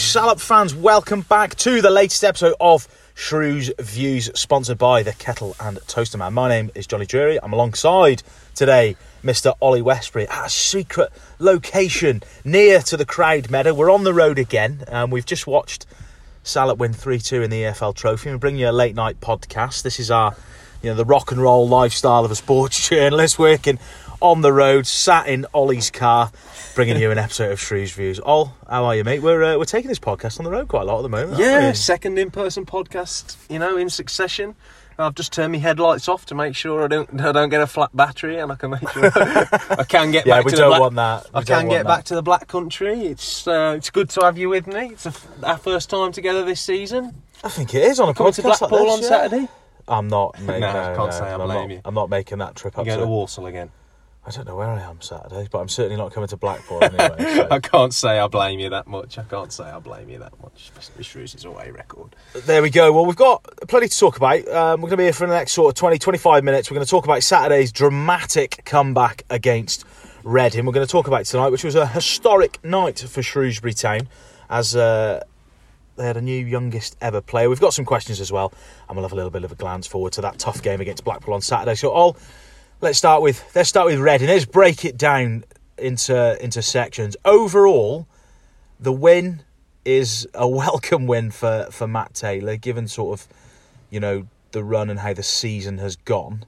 [0.00, 0.74] Salop fans.
[0.74, 6.18] Welcome back to the latest episode of Shrews Views, sponsored by the Kettle and Toaster
[6.18, 6.32] Man.
[6.32, 7.38] My name is Jonny Drury.
[7.40, 8.24] I'm alongside
[8.56, 9.54] today Mr.
[9.60, 13.72] Ollie Westbury at a secret location near to the Croud Meadow.
[13.72, 14.82] We're on the road again.
[14.88, 15.86] and we've just watched
[16.42, 18.32] Salop win 3 2 in the EFL Trophy.
[18.32, 19.82] We bring you a late night podcast.
[19.82, 20.34] This is our,
[20.82, 23.78] you know, the rock and roll lifestyle of a sports journalist working
[24.20, 26.30] on the road, sat in Ollie's car,
[26.74, 28.20] bringing you an episode of Shrews Views.
[28.24, 29.22] Ol, how are you, mate?
[29.22, 31.38] We're uh, we're taking this podcast on the road quite a lot at the moment.
[31.38, 34.54] Yeah, second in-person podcast, you know, in succession.
[34.98, 37.66] I've just turned my headlights off to make sure I don't I don't get a
[37.66, 40.66] flat battery, and I can make sure I can get Yeah, back we to don't
[40.66, 41.24] the black, want that.
[41.32, 41.86] We I can get that.
[41.88, 43.06] back to the Black Country.
[43.06, 44.88] It's uh, it's good to have you with me.
[44.92, 45.12] It's a
[45.42, 47.14] our first time together this season.
[47.42, 49.08] I think it is on a Coming podcast to like Blackpool this, on yeah.
[49.08, 49.48] Saturday.
[49.88, 50.60] I'm not, mate.
[50.60, 51.80] No, No, I can't say I I'm not, you.
[51.86, 52.86] I'm not making that trip I'm up.
[52.86, 53.70] going to- to Walsall again.
[54.26, 57.16] I don't know where I am Saturday, but I'm certainly not coming to Blackpool anyway.
[57.36, 59.18] so- I can't say I blame you that much.
[59.18, 60.70] I can't say I blame you that much.
[60.78, 61.02] Mr.
[61.02, 62.14] Shrews is away record.
[62.34, 62.92] There we go.
[62.92, 64.46] Well, we've got plenty to talk about.
[64.48, 66.70] Um, we're going to be here for the next sort of 20, 25 minutes.
[66.70, 69.84] We're going to talk about Saturday's dramatic comeback against
[70.22, 70.66] Reading.
[70.66, 74.06] We're going to talk about tonight, which was a historic night for Shrewsbury Town,
[74.50, 75.24] as uh,
[75.96, 77.48] they had a new youngest ever player.
[77.48, 78.52] We've got some questions as well,
[78.86, 81.04] and we'll have a little bit of a glance forward to that tough game against
[81.04, 81.74] Blackpool on Saturday.
[81.74, 82.18] So, all
[82.80, 84.28] let's start with let's start with Reading.
[84.28, 85.44] Let's break it down
[85.78, 87.16] into into sections.
[87.24, 88.06] Overall,
[88.78, 89.42] the win
[89.84, 93.28] is a welcome win for, for Matt Taylor, given sort of,
[93.90, 96.44] you know, the run and how the season has gone.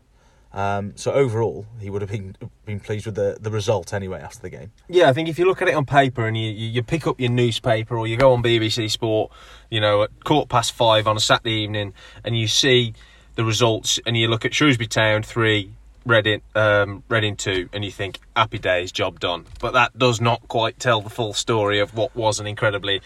[0.54, 2.36] Um, so overall, he would have been
[2.66, 4.72] been pleased with the, the result anyway after the game.
[4.86, 7.06] Yeah, I think if you look at it on paper and you, you, you pick
[7.06, 9.32] up your newspaper or you go on BBC Sport,
[9.70, 12.92] you know, at quarter past five on a Saturday evening and you see
[13.34, 15.72] the results and you look at Shrewsbury Town 3,
[16.04, 19.46] Reading, um, Reading 2, and you think, happy days, job done.
[19.60, 23.00] But that does not quite tell the full story of what was an incredibly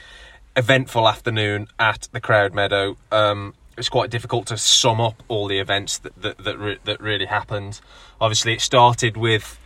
[0.57, 2.97] eventful afternoon at the Croud Meadow.
[3.13, 7.01] Um, it's quite difficult to sum up all the events that that that, re- that
[7.01, 7.81] really happened.
[8.21, 9.59] Obviously, it started with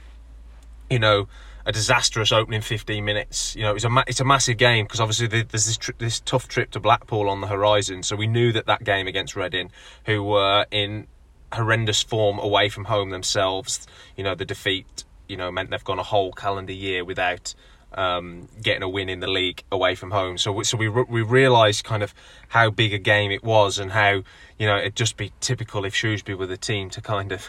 [0.91, 1.29] you know,
[1.65, 3.55] a disastrous opening 15 minutes.
[3.55, 5.77] You know, it was a ma- it's a massive game because obviously the- there's this
[5.77, 8.03] tri- this tough trip to Blackpool on the horizon.
[8.03, 9.71] So we knew that that game against Reading,
[10.07, 11.07] who were in
[11.53, 15.99] horrendous form away from home themselves, you know, the defeat, you know, meant they've gone
[15.99, 17.55] a whole calendar year without
[17.95, 20.39] um, getting a win in the league away from home.
[20.39, 22.15] So we- so we we realised kind of
[22.49, 24.23] how big a game it was and how
[24.59, 27.49] you know it'd just be typical if Shrewsbury were the team to kind of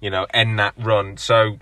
[0.00, 1.18] you know end that run.
[1.18, 1.58] So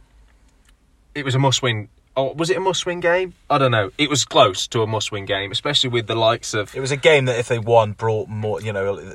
[1.14, 1.88] it was a must-win.
[2.16, 3.34] Oh, was it a must-win game?
[3.48, 3.90] I don't know.
[3.98, 6.96] It was close to a must-win game, especially with the likes of It was a
[6.96, 8.60] game that if they won, brought more.
[8.60, 9.14] You know,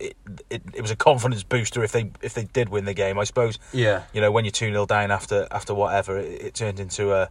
[0.00, 0.16] it,
[0.50, 3.18] it, it was a confidence booster if they if they did win the game.
[3.18, 3.58] I suppose.
[3.72, 7.12] yeah, You know, when you're two 0 down after after whatever, it, it turned into
[7.12, 7.28] a.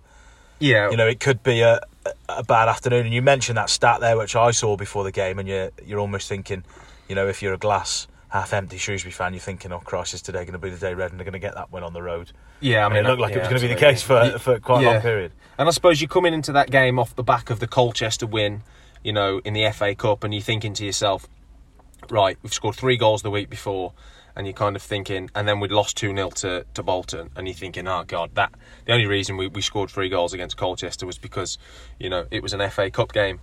[0.59, 0.89] yeah.
[0.89, 1.79] You know, it could be a
[2.29, 3.05] a bad afternoon.
[3.05, 5.99] And you mentioned that stat there, which I saw before the game, and you're you're
[5.99, 6.63] almost thinking,
[7.07, 10.21] you know, if you're a glass half empty Shrewsbury fan, you're thinking, oh, Christ, is
[10.21, 11.93] today going to be the day Red and they're going to get that win on
[11.93, 12.33] the road?
[12.59, 14.37] yeah, I And mean, it looked like it was going to be the case for,
[14.37, 15.31] for quite a long period.
[15.57, 18.63] And I suppose you're coming into that game off the back of the Colchester win,
[19.01, 21.25] you know, in the FA Cup, and you're thinking to yourself,
[22.11, 23.93] right, we've scored three goals the week before,
[24.35, 27.47] and you're kind of thinking, and then we'd lost 2 0 to, to Bolton, and
[27.47, 28.53] you're thinking, oh, God, that
[28.85, 31.57] the only reason we, we scored three goals against Colchester was because,
[31.99, 33.39] you know, it was an FA Cup game.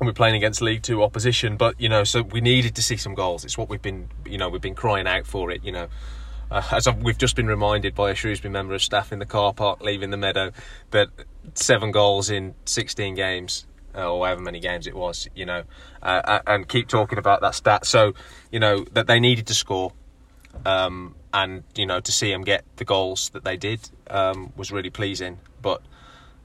[0.00, 2.96] And we're playing against League Two opposition, but you know, so we needed to see
[2.96, 3.44] some goals.
[3.44, 5.62] It's what we've been, you know, we've been crying out for it.
[5.62, 5.88] You know,
[6.50, 9.26] uh, as I've, we've just been reminded by a Shrewsbury member of staff in the
[9.26, 10.50] car park leaving the meadow
[10.90, 11.08] that
[11.54, 15.64] seven goals in 16 games or however many games it was, you know,
[16.02, 17.86] uh, uh, and keep talking about that stat.
[17.86, 18.14] So,
[18.50, 19.92] you know, that they needed to score,
[20.64, 24.72] um, and you know, to see them get the goals that they did um, was
[24.72, 25.38] really pleasing.
[25.60, 25.82] But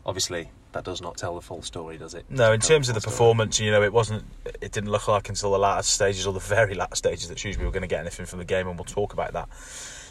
[0.05, 2.25] obviously, that does not tell the full story, does it?
[2.29, 3.11] No, in terms of the story.
[3.11, 4.23] performance, you know, it wasn't.
[4.61, 7.65] It didn't look like until the last stages or the very last stages that Shrewsbury
[7.65, 9.49] were going to get anything from the game, and we'll talk about that.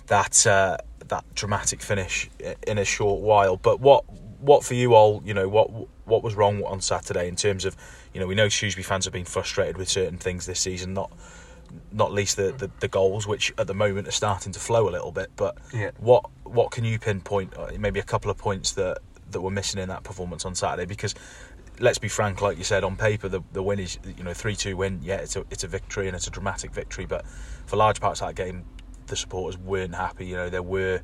[0.06, 0.78] That uh,
[1.08, 2.30] that dramatic finish
[2.66, 3.56] in a short while.
[3.56, 4.04] But what
[4.40, 5.22] what for you all?
[5.24, 5.68] You know, what
[6.04, 7.76] what was wrong on Saturday in terms of,
[8.14, 11.10] you know, we know Shrewsbury fans have been frustrated with certain things this season, not
[11.90, 14.92] not least the, the, the goals, which at the moment are starting to flow a
[14.92, 15.30] little bit.
[15.36, 15.90] But Yeah.
[15.98, 17.56] what what can you pinpoint?
[17.56, 18.98] uh, Maybe a couple of points that
[19.32, 21.14] that were missing in that performance on Saturday because
[21.80, 24.54] let's be frank, like you said, on paper the, the win is you know three
[24.56, 25.00] two win.
[25.02, 27.06] Yeah, it's a it's a victory and it's a dramatic victory.
[27.06, 27.26] But
[27.66, 28.64] for large parts of that game,
[29.08, 30.26] the supporters weren't happy.
[30.26, 31.00] You know there were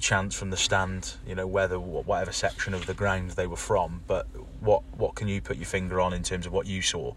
[0.00, 1.14] chants from the stand.
[1.26, 4.02] You know whether whatever section of the ground they were from.
[4.06, 4.26] But
[4.60, 7.14] what what can you put your finger on in terms of what you saw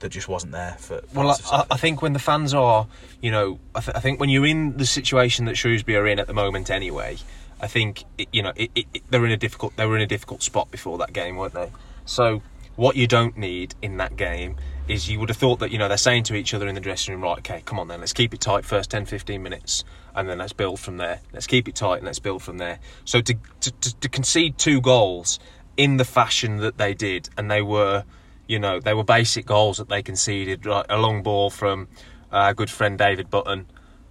[0.00, 1.00] that just wasn't there for?
[1.14, 2.86] Well, I, I think when the fans are,
[3.20, 6.18] you know, I, th- I think when you're in the situation that Shrewsbury are in
[6.18, 7.18] at the moment, anyway,
[7.60, 10.02] I think it, you know it, it, it- they're in a difficult they were in
[10.02, 11.70] a difficult spot before that game, weren't they?
[12.04, 12.42] So
[12.76, 14.56] what you don't need in that game
[14.88, 16.80] is you would have thought that you know they're saying to each other in the
[16.80, 17.38] dressing room, right?
[17.38, 19.84] Okay, come on then, let's keep it tight first 10, 15 minutes,
[20.14, 21.20] and then let's build from there.
[21.32, 22.78] Let's keep it tight and let's build from there.
[23.04, 25.38] So to to, to, to concede two goals
[25.76, 28.04] in the fashion that they did, and they were,
[28.46, 30.66] you know, they were basic goals that they conceded.
[30.66, 31.88] Right, a long ball from
[32.30, 33.66] our good friend David Button,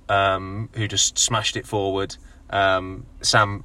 [0.07, 2.15] um, who just smashed it forward.
[2.49, 3.63] Um, Sam,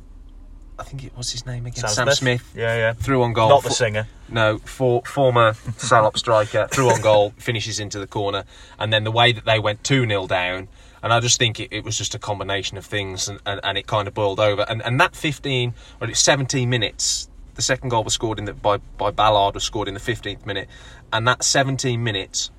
[0.79, 1.89] I think it was his name again.
[1.89, 2.53] Sam Smith?
[2.55, 2.93] Yeah, yeah.
[2.93, 3.49] Through on goal.
[3.49, 4.07] Not the singer.
[4.29, 8.45] no, for, former Salop striker, through on goal, finishes into the corner,
[8.79, 10.69] and then the way that they went 2 0 down,
[11.03, 13.79] and I just think it, it was just a combination of things, and, and, and
[13.79, 14.67] it kind of boiled over.
[14.69, 18.53] And, and that 15, or it's 17 minutes, the second goal was scored in the,
[18.53, 20.69] by, by Ballard, was scored in the 15th minute,
[21.13, 22.51] and that 17 minutes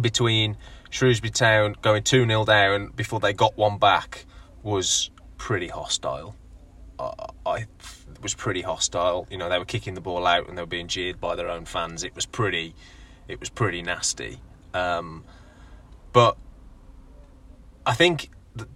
[0.00, 0.56] between
[0.88, 4.24] Shrewsbury Town going 2 0 down before they got one back
[4.62, 6.34] was pretty hostile.
[7.46, 7.66] I,
[8.22, 9.26] was pretty hostile.
[9.30, 11.48] You know, they were kicking the ball out and they were being jeered by their
[11.48, 12.04] own fans.
[12.04, 12.74] It was pretty,
[13.28, 14.38] it was pretty nasty.
[14.72, 15.24] Um,
[16.12, 16.36] but
[17.84, 18.68] I think th-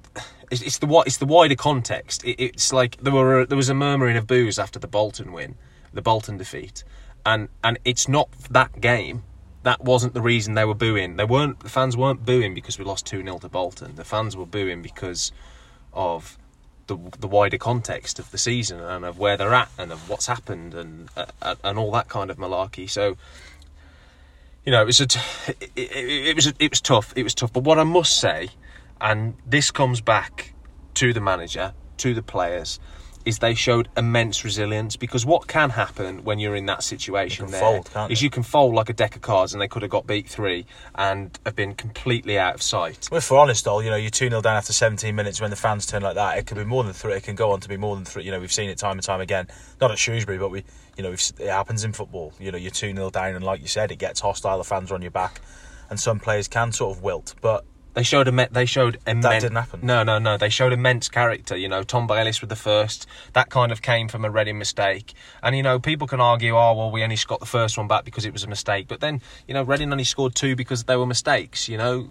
[0.50, 2.25] it's, it's the it's the wider context.
[2.25, 5.56] It, it's like there were there was a murmuring of boos after the Bolton win,
[5.93, 6.84] the Bolton defeat,
[7.25, 9.22] and and it's not that game.
[9.62, 11.17] That wasn't the reason they were booing.
[11.17, 13.96] They weren't the fans weren't booing because we lost two 0 to Bolton.
[13.96, 15.32] The fans were booing because
[15.93, 16.38] of
[16.87, 20.27] the the wider context of the season and of where they're at and of what's
[20.27, 22.88] happened and uh, and all that kind of malarkey.
[22.88, 23.17] So
[24.65, 27.12] you know, it was a t- it, it, it was a, it was tough.
[27.17, 27.53] It was tough.
[27.53, 28.49] But what I must say,
[29.00, 30.55] and this comes back
[30.94, 32.81] to the manager, to the players,
[33.26, 37.61] is they showed immense resilience because what can happen when you're in that situation there
[37.61, 38.31] fold, is you?
[38.31, 40.64] can fold like a deck of cards and they could have got beat three
[40.94, 43.08] and have been completely out of sight.
[43.11, 45.50] Well, if we're honest, though, you know, you're 2 0 down after 17 minutes when
[45.50, 46.38] the fans turn like that.
[46.38, 47.14] It could be more than three.
[47.14, 48.23] It can go on to be more than three.
[48.23, 49.49] You know, we've seen it time and time again.
[49.81, 50.62] Not at Shrewsbury, but we,
[50.96, 52.32] you know, we've, it happens in football.
[52.38, 54.58] You know, you're 2 0 down, and like you said, it gets hostile.
[54.58, 55.40] The fans are on your back,
[55.90, 57.34] and some players can sort of wilt.
[57.40, 57.64] But
[57.96, 59.43] They showed imme- they showed immense.
[59.43, 59.81] didn't happen.
[59.82, 60.37] No, no, no.
[60.37, 61.56] They showed immense character.
[61.56, 63.06] You know, Tom Bayliss with the first.
[63.32, 65.14] That kind of came from a Reading mistake.
[65.43, 68.04] And you know, people can argue, oh well, we only got the first one back
[68.04, 68.87] because it was a mistake.
[68.87, 71.70] But then, you know, Reading only scored two because they were mistakes.
[71.70, 72.10] You know,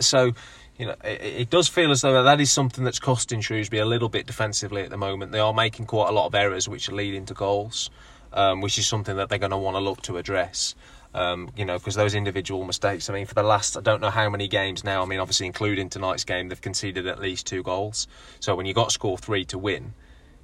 [0.00, 0.32] so.
[0.76, 3.86] You know, it, it does feel as though that is something that's costing Shrewsbury a
[3.86, 5.30] little bit defensively at the moment.
[5.30, 7.90] They are making quite a lot of errors, which are leading to goals,
[8.32, 10.74] um, which is something that they're going to want to look to address.
[11.14, 13.08] Um, you know, because those individual mistakes.
[13.08, 15.00] I mean, for the last, I don't know how many games now.
[15.00, 18.08] I mean, obviously including tonight's game, they've conceded at least two goals.
[18.40, 19.94] So when you got to score three to win,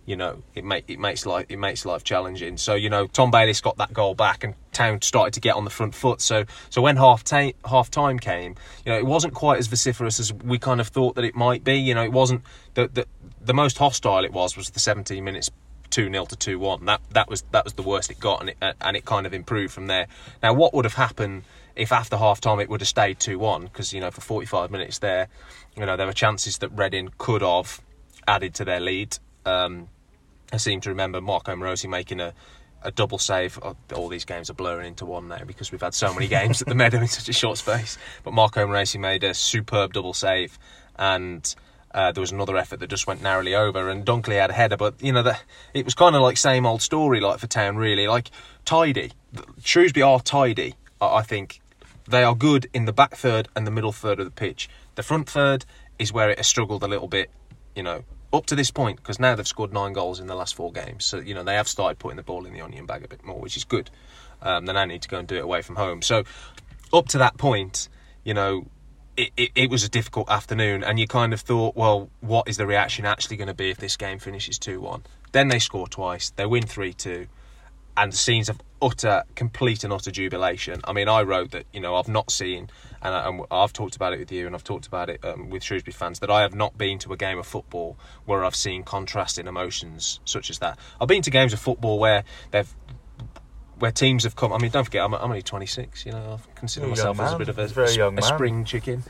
[0.07, 2.57] you know, it make it makes life it makes life challenging.
[2.57, 5.65] So you know, Tom Bayliss got that goal back, and Town started to get on
[5.65, 6.21] the front foot.
[6.21, 10.19] So so when half ta- half time came, you know, it wasn't quite as vociferous
[10.19, 11.75] as we kind of thought that it might be.
[11.75, 12.43] You know, it wasn't
[12.75, 13.07] the the,
[13.41, 15.51] the most hostile it was was the 17 minutes.
[15.91, 16.85] Two 0 to two one.
[16.85, 19.35] That that was that was the worst it got, and it and it kind of
[19.35, 20.07] improved from there.
[20.43, 21.43] Now, what would have happened
[21.75, 23.63] if after half time it would have stayed two one?
[23.63, 25.29] Because you know, for forty five minutes there,
[25.77, 27.81] you know, there were chances that Reading could have
[28.29, 29.19] added to their lead.
[29.45, 29.89] Um,
[30.53, 32.35] I seem to remember Marko Marosi making a,
[32.83, 33.59] a double save.
[33.63, 36.63] Oh, all these games are blurring into one now because we've had so many games
[36.63, 37.99] at the Meadow in such a short space.
[38.25, 40.59] But Marko Marosi made a superb double save,
[40.97, 41.55] and
[41.93, 43.89] uh, there was another effort that just went narrowly over.
[43.89, 45.43] And Dunkley had a header, but you know that
[45.75, 48.31] it was kind of like same old story, like for Town, really, like
[48.65, 49.13] tidy.
[49.63, 50.75] Shrewsbury are tidy.
[51.01, 51.61] I I think
[52.09, 54.69] they are good in the back third and the middle third of the pitch.
[54.97, 55.65] The front third
[55.99, 57.31] is where it has struggled a little bit,
[57.75, 60.55] you know, up to this point, because now they've scored nine goals in the last
[60.55, 61.05] four games.
[61.05, 63.25] So, you know, they have started putting the ball in the onion bag a bit
[63.25, 63.91] more, which is good.
[64.43, 66.03] Um, now need to go and do it away from home.
[66.03, 66.25] So,
[66.93, 67.89] up to that point,
[68.25, 68.67] you know,
[69.37, 72.67] it, it, was a difficult afternoon, and you kind of thought, well, what is the
[72.67, 75.03] reaction actually going to be if this game finishes 2 1?
[75.33, 77.27] Then they score twice, they win 3 2,
[77.97, 80.81] and scenes of utter, complete and utter jubilation.
[80.85, 82.71] I mean, I wrote that, you know, I've not seen,
[83.03, 85.63] and, I, I've talked about it with you, and I've talked about it um, with
[85.63, 88.83] Shrewsbury fans, that I have not been to a game of football where I've seen
[88.85, 90.79] contrasting emotions such as that.
[91.01, 92.75] I've been to games of football where they've
[93.81, 94.53] where teams have come.
[94.53, 96.07] I mean, don't forget, I'm, I'm only 26.
[96.07, 98.23] You know, I consider You're myself as a bit of a, Very a, young a
[98.23, 99.03] spring chicken.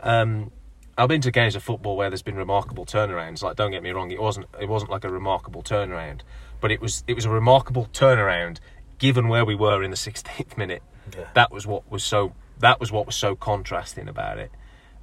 [0.00, 0.52] Um,
[0.96, 3.42] I've been to games of football where there's been remarkable turnarounds.
[3.42, 6.20] Like, don't get me wrong, it wasn't it wasn't like a remarkable turnaround,
[6.60, 8.58] but it was it was a remarkable turnaround
[8.98, 10.82] given where we were in the 16th minute.
[11.16, 11.28] Yeah.
[11.34, 14.52] That was what was so that was what was so contrasting about it.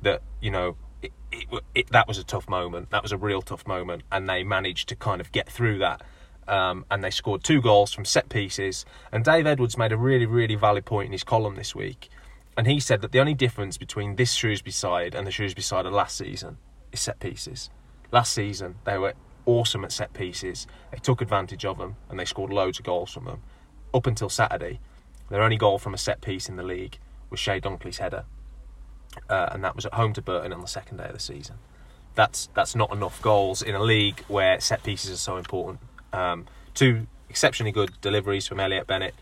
[0.01, 0.77] That you know.
[1.01, 2.89] It, it, it, that was a tough moment.
[2.89, 6.01] That was a real tough moment, and they managed to kind of get through that.
[6.47, 8.85] Um, and they scored two goals from set pieces.
[9.11, 12.09] And Dave Edwards made a really, really valid point in his column this week.
[12.55, 15.85] And he said that the only difference between this Shrewsbury side and the Shrewsbury side
[15.85, 16.57] of last season
[16.91, 17.69] is set pieces.
[18.11, 19.13] Last season, they were
[19.45, 20.67] awesome at set pieces.
[20.91, 23.41] They took advantage of them and they scored loads of goals from them.
[23.93, 24.79] Up until Saturday,
[25.29, 26.97] Their only goal from a set piece in the league
[27.29, 28.25] was Chey Dunkley's header,
[29.29, 31.55] uh, and that was at home to Burton on the second day of the season.
[32.13, 35.79] That's that's not enough goals in a league where set pieces are so important.
[36.15, 39.13] Um, two exceptionally good deliveries from Elliot Bennett,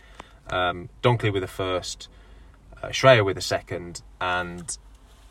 [0.49, 2.07] um, Dunkley with a first,
[2.81, 4.77] uh, Schreier with a second, and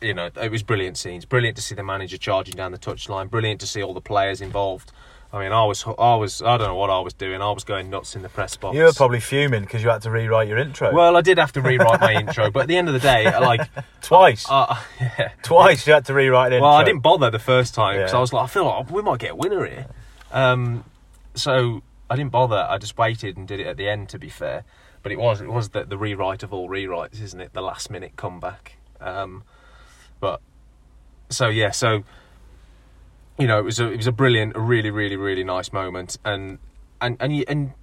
[0.01, 1.25] you know it was brilliant scenes.
[1.25, 3.29] Brilliant to see the manager charging down the touchline.
[3.29, 4.91] Brilliant to see all the players involved.
[5.31, 7.41] I mean, I was, I was, I don't know what I was doing.
[7.41, 8.77] I was going nuts in the press box.
[8.77, 10.93] You were probably fuming because you had to rewrite your intro.
[10.93, 13.23] Well, I did have to rewrite my intro, but at the end of the day,
[13.39, 13.61] like
[14.03, 15.31] twice, uh, yeah.
[15.41, 16.61] twice you had to rewrite it.
[16.61, 16.81] Well, intro.
[16.81, 18.17] I didn't bother the first time because Yeah.
[18.19, 19.87] I was like, I feel like we might get a winner here.
[20.31, 20.83] Um,
[21.35, 22.67] so I didn't bother.
[22.69, 24.09] I just waited and did it at the end.
[24.09, 24.63] To be fair,
[25.01, 27.53] but it was it was the, the rewrite of all rewrites, isn't it?
[27.53, 28.77] The last minute comeback.
[28.99, 29.43] Um,
[30.19, 30.41] but
[31.29, 32.03] so yeah, so
[33.39, 36.17] you know, it was a it was a brilliant, a really, really, really nice moment,
[36.23, 36.59] and
[37.01, 37.73] and and you, and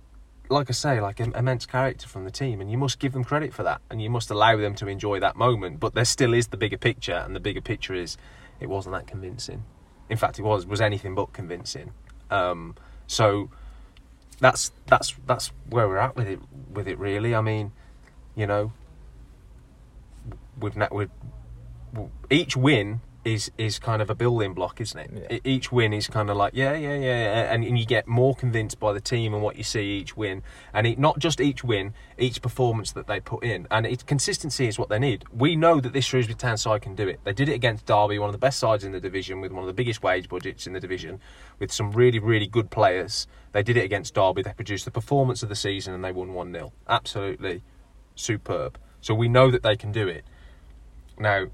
[0.49, 3.25] like I say, like im- immense character from the team, and you must give them
[3.25, 5.81] credit for that, and you must allow them to enjoy that moment.
[5.81, 8.17] But there still is the bigger picture, and the bigger picture is
[8.61, 9.65] it wasn't that convincing.
[10.09, 11.93] In fact, it was was anything but convincing.
[12.31, 12.77] Um,
[13.11, 13.51] so
[14.39, 16.39] that's that's that's where we're at with it
[16.73, 17.35] with it really.
[17.35, 17.73] I mean,
[18.37, 18.73] you know,
[20.61, 21.11] we've we've
[22.31, 25.11] each win is is kind of a building block, isn't it?
[25.31, 25.39] Yeah.
[25.45, 28.81] Each win is kind of like yeah, yeah, yeah, and, and you get more convinced
[28.81, 31.95] by the team and what you see each win, and it, not just each win,
[32.19, 35.25] each performance that they put in, and it, consistency is what they need.
[35.33, 37.21] We know that this Shrewsbury Town side can do it.
[37.25, 39.63] They did it against Derby, one of the best sides in the division, with one
[39.63, 41.21] of the biggest wage budgets in the division,
[41.59, 43.27] with some really really good players.
[43.53, 44.43] They did it against Derby.
[44.43, 47.63] They produced the performance of the season, and they won one 0 Absolutely
[48.15, 48.79] superb.
[49.01, 50.25] So we know that they can do it.
[51.19, 51.47] Now,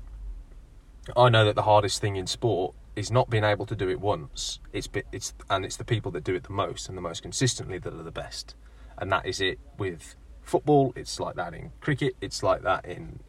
[1.17, 4.01] I know that the hardest thing in sport is not being able to do it
[4.01, 4.59] once.
[4.73, 7.79] It's it's and it's the people that do it the most and the most consistently
[7.79, 8.55] that are the best.
[8.99, 10.93] And that is it with football.
[10.97, 12.15] It's like that in cricket.
[12.21, 13.21] It's like that in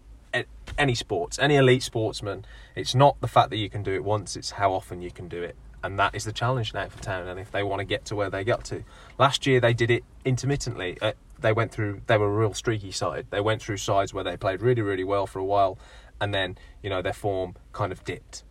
[0.78, 2.46] any sports, any elite sportsman.
[2.76, 4.36] It's not the fact that you can do it once.
[4.36, 5.56] It's how often you can do it.
[5.84, 7.28] And that is the challenge now for Town.
[7.28, 8.84] And if they want to get to where they got to,
[9.18, 10.98] last year they did it intermittently.
[11.02, 12.02] Uh, they went through.
[12.08, 13.28] They were a real streaky side.
[13.30, 15.78] They went through sides where they played really, really well for a while,
[16.20, 18.44] and then you know their form kind of dipped.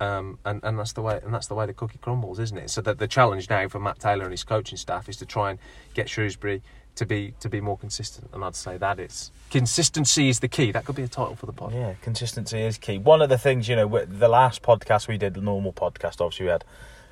[0.00, 2.70] Um, and, and that's the way and that's the way the cookie crumbles, isn't it?
[2.70, 5.50] So that the challenge now for Matt Taylor and his coaching staff is to try
[5.50, 5.58] and
[5.94, 6.62] get Shrewsbury
[6.96, 8.28] to be to be more consistent.
[8.32, 10.72] And I'd say that is consistency is the key.
[10.72, 11.72] That could be a title for the pod.
[11.72, 12.98] Yeah, consistency is key.
[12.98, 16.46] One of the things, you know, the last podcast we did, the normal podcast, obviously
[16.46, 16.64] we had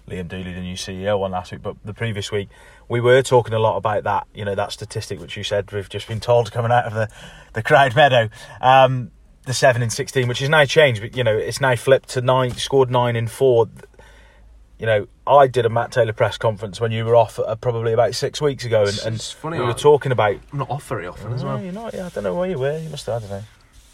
[0.09, 2.49] Liam Dooley, the new CEO, on last week, but the previous week
[2.89, 5.89] we were talking a lot about that, you know, that statistic which you said we've
[5.89, 7.09] just been told coming out of the,
[7.53, 8.29] the Croud Meadow.
[8.61, 9.11] Um,
[9.45, 12.21] the 7 in 16, which is now changed, but, you know, it's now flipped to
[12.21, 13.69] 9, scored 9 in 4.
[14.79, 17.93] You know, I did a Matt Taylor press conference when you were off uh, probably
[17.93, 21.07] about six weeks ago, and, and funny, we were talking about I'm not off very
[21.07, 21.63] often as no, well.
[21.63, 21.95] you're not.
[21.95, 22.79] Yeah, I don't know where you were.
[22.79, 23.45] You must have, I don't know,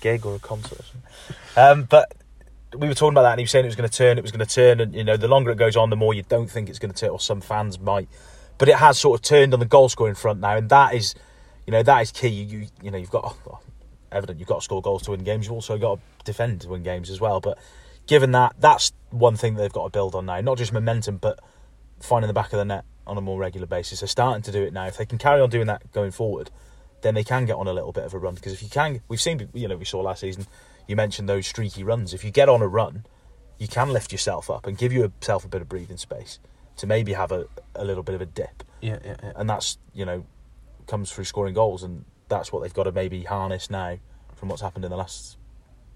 [0.01, 1.03] gig or a concert or something.
[1.57, 2.15] Um, but
[2.77, 4.17] we were talking about that, and he was saying it was going to turn.
[4.17, 6.15] It was going to turn, and you know, the longer it goes on, the more
[6.15, 8.09] you don't think it's going to turn, or some fans might.
[8.57, 11.15] But it has sort of turned on the goal scoring front now, and that is,
[11.67, 12.29] you know, that is key.
[12.29, 13.63] You, you, you know, you've got well,
[14.13, 15.47] evident you've got to score goals to win games.
[15.47, 17.41] You've also got to defend to win games as well.
[17.41, 17.59] But
[18.07, 20.41] given that, that's one thing that they've got to build on now.
[20.41, 21.39] Not just momentum, but
[22.01, 24.01] finding the back of the net on a more regular basis.
[24.01, 24.87] They're starting to do it now.
[24.87, 26.51] If they can carry on doing that going forward,
[27.03, 28.35] then they can get on a little bit of a run.
[28.35, 30.47] Because if you can, we've seen, you know, we saw last season.
[30.87, 32.15] You mentioned those streaky runs.
[32.15, 33.05] If you get on a run,
[33.59, 36.39] you can lift yourself up and give yourself a bit of breathing space
[36.77, 38.63] to maybe have a, a little bit of a dip.
[38.81, 39.33] Yeah, yeah, yeah.
[39.37, 40.25] And that's you know
[40.87, 43.99] comes through scoring goals, and that's what they've got to maybe harness now
[44.37, 45.37] from what's happened in the last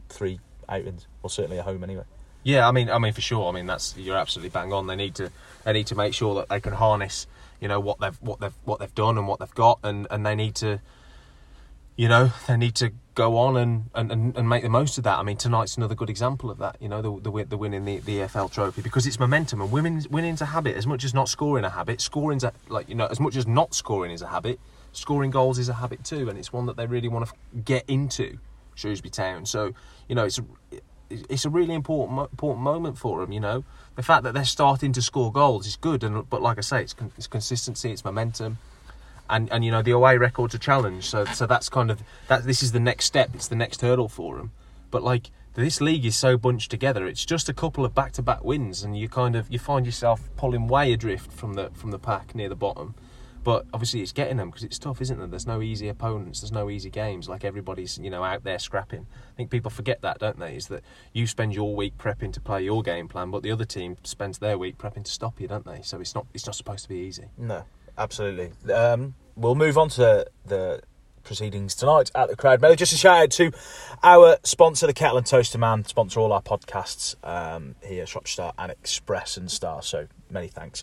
[0.08, 2.04] three outings, or certainly at home anyway.
[2.42, 3.48] Yeah, I mean, I mean for sure.
[3.48, 4.86] I mean that's you're absolutely bang on.
[4.86, 5.30] They need to
[5.64, 7.26] they need to make sure that they can harness,
[7.60, 10.26] you know, what they've what they've what they've done and what they've got, and and
[10.26, 10.80] they need to,
[11.96, 15.18] you know, they need to go on and, and, and, make the most of that.
[15.18, 16.76] I mean, tonight's another good example of that.
[16.80, 19.70] You know, the the, win- the winning the, the EFL trophy because it's momentum and
[19.70, 22.00] winning winning's a habit as much as not scoring a habit.
[22.00, 24.58] Scoring's a, like you know as much as not scoring is a habit.
[24.92, 27.34] Scoring goals is a habit too, and it's one that they really want to
[27.64, 28.38] get into
[28.74, 29.46] Shrewsbury Town.
[29.46, 29.72] So
[30.08, 30.44] you know, it's a,
[31.10, 33.32] it's a really important important moment for them.
[33.32, 33.64] You know,
[33.96, 36.82] the fact that they're starting to score goals is good, and but like I say,
[36.82, 38.58] it's, it's consistency, it's momentum,
[39.30, 41.04] and and you know the away record's a challenge.
[41.08, 42.44] So so that's kind of that.
[42.44, 43.30] This is the next step.
[43.34, 44.52] It's the next hurdle for them.
[44.90, 48.22] But like this league is so bunched together, it's just a couple of back to
[48.22, 51.90] back wins, and you kind of you find yourself pulling way adrift from the from
[51.90, 52.94] the pack near the bottom.
[53.44, 55.26] But obviously, it's getting them because it's tough, isn't there?
[55.26, 56.40] There's no easy opponents.
[56.40, 57.28] There's no easy games.
[57.28, 59.06] Like everybody's, you know, out there scrapping.
[59.32, 60.56] I think people forget that, don't they?
[60.56, 60.82] Is that
[61.12, 64.38] you spend your week prepping to play your game plan, but the other team spends
[64.38, 65.82] their week prepping to stop you, don't they?
[65.82, 67.26] So it's not it's not supposed to be easy.
[67.36, 67.64] No,
[67.98, 68.52] absolutely.
[68.72, 70.80] Um, we'll move on to the
[71.24, 72.74] proceedings tonight at the Croud Meadow.
[72.74, 73.52] Just a shout out to
[74.02, 78.52] our sponsor, the Kettle and Toaster Man, sponsor all our podcasts um, here, Shropshire Star
[78.58, 79.82] and Express and Star.
[79.82, 80.82] So many thanks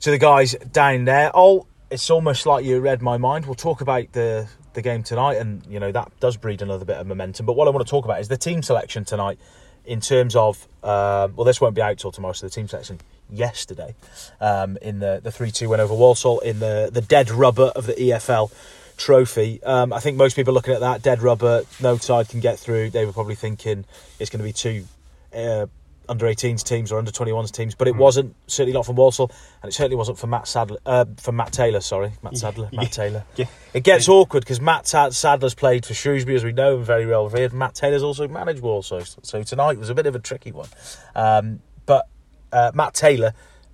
[0.00, 1.30] to the guys down there.
[1.34, 3.46] Oh, it's almost like you read my mind.
[3.46, 6.96] We'll talk about the the game tonight, and you know that does breed another bit
[6.96, 7.46] of momentum.
[7.46, 9.38] But what I want to talk about is the team selection tonight.
[9.86, 12.32] In terms of, um, well, this won't be out till tomorrow.
[12.32, 13.00] So the team selection
[13.30, 13.94] yesterday
[14.40, 17.84] um, in the the three two win over Walsall in the the dead rubber of
[17.84, 18.50] the EFL
[18.96, 19.62] trophy.
[19.62, 21.64] Um, I think most people are looking at that dead rubber.
[21.82, 22.90] No side can get through.
[22.90, 23.84] They were probably thinking
[24.18, 24.86] it's going to be two.
[25.34, 25.66] Uh,
[26.08, 29.30] under 18s teams or under 21s teams, but it wasn't certainly not from Walsall,
[29.62, 31.80] and it certainly wasn't for Matt Sadler, uh, for Matt Taylor.
[31.80, 33.24] Sorry, Matt Sadler, Matt Taylor.
[33.36, 33.46] Yeah.
[33.72, 37.24] It gets awkward because Matt Sadler's played for Shrewsbury, as we know, him very well
[37.24, 37.52] revered.
[37.52, 40.68] Matt Taylor's also managed Walsall, so tonight was a bit of a tricky one.
[41.14, 42.06] Um, but
[42.52, 43.32] uh, Matt Taylor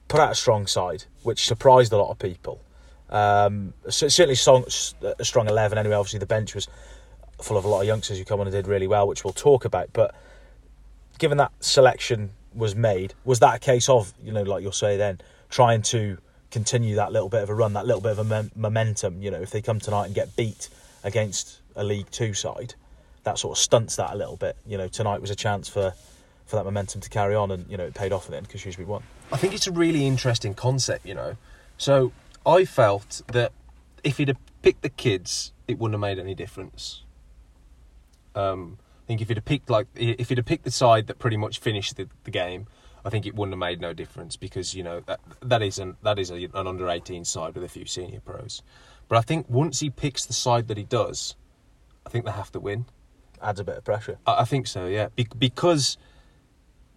[0.09, 2.61] put out a strong side, which surprised a lot of people.
[3.11, 4.65] Um, certainly strong,
[5.19, 5.79] a strong eleven.
[5.79, 6.69] Anyway, obviously the bench was
[7.43, 9.33] full of a lot of youngsters who come on and did really well, which we'll
[9.33, 10.15] talk about, but
[11.21, 14.97] given that selection was made, was that a case of you know, like you'll say
[14.97, 16.19] then, trying to
[16.51, 19.23] continue that little bit of a run, that little bit of a mem- momentum?
[19.23, 20.69] You know, if they come tonight and get beat
[21.05, 22.75] against a League Two side,
[23.23, 24.57] that sort of stunts that a little bit.
[24.67, 25.95] You know, tonight was a chance for
[26.47, 28.49] for that momentum to carry on, and you know, it paid off in the end
[28.49, 29.05] because Shrewsbury won.
[29.31, 31.37] I think it's a really interesting concept, you know.
[31.79, 32.13] So
[32.45, 33.53] I felt that
[34.03, 37.03] if he'd have picked the kids, it wouldn't have made any difference.
[38.35, 38.79] Um,
[39.11, 41.59] think if he'd have picked like if he'd have picked the side that pretty much
[41.59, 42.69] finished the, the game,
[43.05, 45.97] I think it wouldn't have made no difference because you know that that is an
[46.05, 48.63] that is a, an under eighteen side with a few senior pros.
[49.09, 51.35] But I think once he picks the side that he does,
[52.07, 52.87] I think they have to win.
[53.43, 54.19] Adds a bit of pressure.
[54.29, 55.99] I, I think so, yeah, Be- because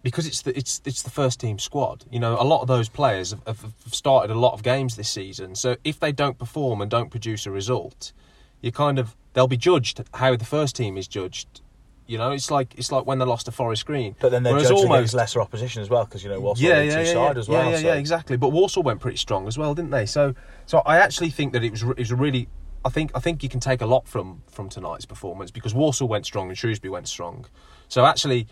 [0.04, 2.04] because it's the it's it's the first team squad.
[2.12, 5.08] You know, a lot of those players have, have started a lot of games this
[5.08, 5.56] season.
[5.56, 8.12] So if they don't perform and don't produce a result,
[8.60, 11.60] you kind of they'll be judged how the first team is judged.
[12.06, 14.14] You know, it's like it's like when they lost to Forest Green.
[14.20, 16.66] But then they're Whereas judged almost- against lesser opposition as well because you know Walsall
[16.68, 17.64] yeah, yeah, yeah, two yeah, as well.
[17.64, 17.86] Yeah, yeah, so.
[17.86, 18.36] yeah, exactly.
[18.36, 20.04] But Walsall went pretty strong as well, didn't they?
[20.04, 20.34] So,
[20.66, 22.48] so I actually think that it was it was a really.
[22.84, 26.06] I think I think you can take a lot from from tonight's performance because Walsall
[26.08, 27.46] went strong and Shrewsbury went strong.
[27.88, 28.46] So actually,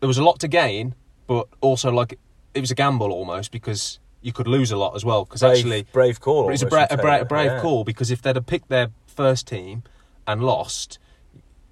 [0.00, 0.96] there was a lot to gain,
[1.28, 2.18] but also like
[2.54, 5.24] it was a gamble almost because you could lose a lot as well.
[5.24, 6.50] Because actually, brave call.
[6.50, 7.60] it's a, bra- a, bra- a brave Yeah.
[7.60, 9.84] call because if they'd have picked their first team
[10.26, 10.98] and lost,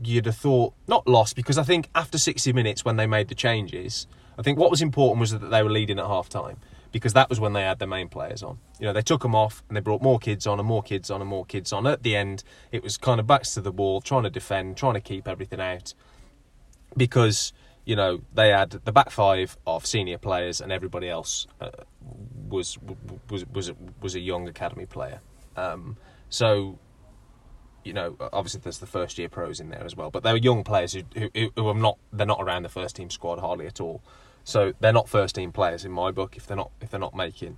[0.03, 3.35] you'd have thought not lost because I think after 60 minutes when they made the
[3.35, 4.07] changes,
[4.39, 6.59] I think what was important was that they were leading at half time
[6.93, 8.59] because that was when they had their main players on.
[8.79, 11.11] You know, they took them off and they brought more kids on and more kids
[11.11, 11.87] on and more kids on.
[11.87, 14.95] At the end, it was kind of backs to the wall, trying to defend, trying
[14.95, 15.95] to keep everything out
[16.97, 17.53] because
[17.85, 21.71] you know they had the back five of senior players and everybody else uh,
[22.49, 22.79] was
[23.29, 25.21] was was was a young academy player.
[25.57, 25.97] Um,
[26.31, 26.79] so
[27.89, 30.63] you know, obviously there's the first year pros in there as well, but they're young
[30.63, 31.03] players who,
[31.35, 34.03] who who are not they're not around the first team squad hardly at all.
[34.45, 37.17] So they're not first team players in my book if they're not if they're not
[37.17, 37.57] making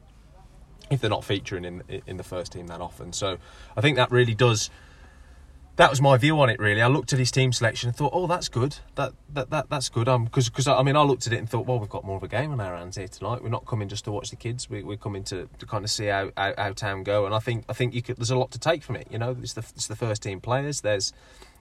[0.88, 3.12] if they're not featuring in in the first team that often.
[3.12, 3.38] So
[3.76, 4.70] I think that really does.
[5.80, 6.60] That was my view on it.
[6.60, 8.76] Really, I looked at his team selection and thought, "Oh, that's good.
[8.96, 11.48] That that, that that's good." Um, because because I mean, I looked at it and
[11.48, 13.42] thought, "Well, we've got more of a game on our hands here tonight.
[13.42, 14.68] We're not coming just to watch the kids.
[14.68, 17.38] We, we're coming to, to kind of see how, how how town go." And I
[17.38, 18.18] think I think you could.
[18.18, 19.08] There's a lot to take from it.
[19.10, 20.82] You know, it's the it's the first team players.
[20.82, 21.14] There's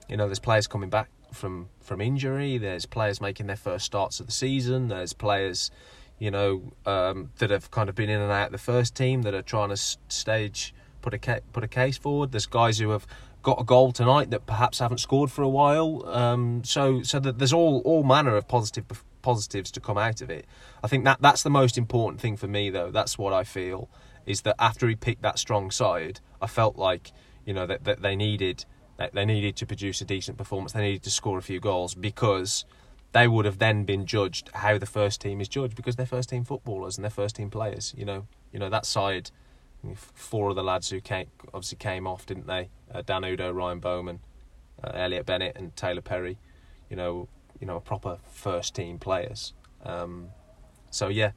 [0.09, 2.57] you know, there's players coming back from from injury.
[2.57, 4.89] There's players making their first starts of the season.
[4.89, 5.71] There's players,
[6.17, 9.33] you know, um, that have kind of been in and out the first team that
[9.33, 12.31] are trying to stage put a put a case forward.
[12.31, 13.07] There's guys who have
[13.41, 16.07] got a goal tonight that perhaps haven't scored for a while.
[16.07, 18.85] Um, so so that there's all all manner of positive
[19.21, 20.45] positives to come out of it.
[20.83, 22.91] I think that that's the most important thing for me though.
[22.91, 23.89] That's what I feel
[24.25, 27.11] is that after he picked that strong side, I felt like
[27.45, 28.65] you know that, that they needed
[28.97, 30.73] that they needed to produce a decent performance.
[30.73, 32.65] They needed to score a few goals because
[33.11, 36.29] they would have then been judged how the first team is judged because they're first
[36.29, 37.93] team footballers and they're first team players.
[37.97, 39.31] You know, you know that side.
[39.95, 42.69] Four of the lads who came obviously came off, didn't they?
[42.93, 44.19] Uh, Dan Udoh, Ryan Bowman,
[44.83, 46.37] uh, Elliot Bennett, and Taylor Perry.
[46.89, 49.53] You know, you know, proper first team players.
[49.83, 50.29] Um,
[50.89, 51.31] so yeah,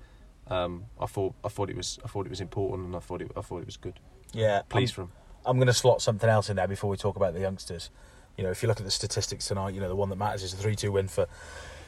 [0.49, 3.23] um, I thought I thought it was I thought it was important and I thought
[3.23, 4.01] it I thought it was good.
[4.33, 5.13] Yeah, Pleased I'm, for him.
[5.45, 7.91] I'm going to slot something else in there before we talk about the youngsters.
[8.37, 10.43] You know, if you look at the statistics tonight, you know the one that matters
[10.43, 11.27] is a three-two win for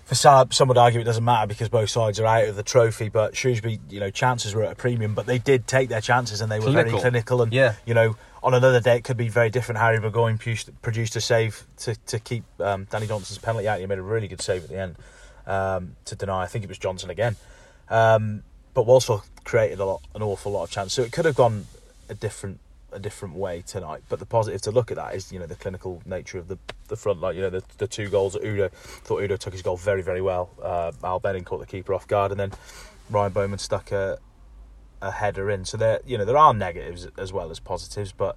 [0.04, 0.52] for Saab.
[0.52, 3.08] Some would argue it doesn't matter because both sides are out of the trophy.
[3.08, 6.40] But Shrewsbury, you know, chances were at a premium, but they did take their chances
[6.40, 6.90] and they were Clinical.
[6.92, 7.42] very clinical.
[7.42, 7.74] And Yeah.
[7.86, 9.80] you know, on another day it could be very different.
[9.80, 13.80] Harry Burgoyne produced, produced a save to to keep um, Danny Johnson's penalty out.
[13.80, 14.96] He made a really good save at the end
[15.46, 16.42] um, to deny.
[16.42, 17.36] I think it was Johnson again.
[17.88, 18.42] Um,
[18.74, 20.92] but Walsall created a lot, an awful lot of chance.
[20.92, 21.66] So it could have gone
[22.08, 22.60] a different
[22.94, 24.02] a different way tonight.
[24.08, 26.58] But the positive to look at that is, you know, the clinical nature of the
[26.88, 27.36] the front line.
[27.36, 30.50] You know, the the two goals Udoh thought Udoh took his goal very very well.
[30.62, 32.52] Uh, Mal Benning caught the keeper off guard, and then
[33.10, 34.18] Ryan Bowman stuck a
[35.02, 35.64] a header in.
[35.64, 38.36] So there, you know, there are negatives as well as positives, but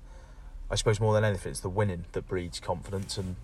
[0.69, 3.17] I suppose more than anything, it's the winning that breeds confidence.
[3.17, 3.35] And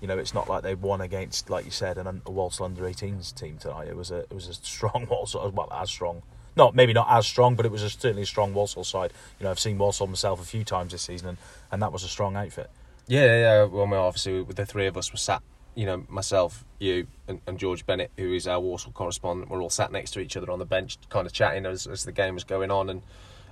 [0.00, 2.82] you know, it's not like they won against, like you said, an, a Walsall under
[2.82, 3.88] 18s team tonight.
[3.88, 6.22] It was a it was a strong Walsall, well, as strong.
[6.56, 9.12] Not maybe not as strong, but it was a, certainly a strong Walsall side.
[9.38, 11.38] You know, I've seen Walsall myself a few times this season, and,
[11.70, 12.70] and that was a strong outfit.
[13.06, 13.38] Yeah, yeah.
[13.40, 13.64] yeah.
[13.64, 15.42] Well, obviously, the three of us were sat.
[15.76, 19.70] You know, myself, you, and, and George Bennett, who is our Walsall correspondent, we're all
[19.70, 22.34] sat next to each other on the bench, kind of chatting as, as the game
[22.34, 23.02] was going on, and